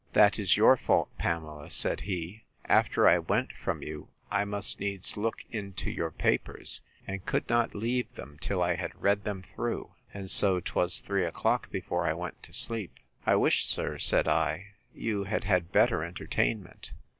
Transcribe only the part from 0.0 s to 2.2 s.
That is your fault, Pamela, said